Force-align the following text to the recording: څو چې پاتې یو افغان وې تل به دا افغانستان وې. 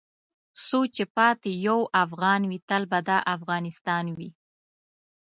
څو 0.65 0.79
چې 0.95 1.03
پاتې 1.15 1.51
یو 1.67 1.79
افغان 2.03 2.41
وې 2.49 2.57
تل 2.69 2.83
به 2.91 2.99
دا 3.09 3.17
افغانستان 3.35 4.05
وې. 4.17 4.29